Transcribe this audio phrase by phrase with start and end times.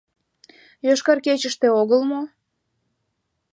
[0.85, 2.21] «Йошкар кечыште» огыл мо?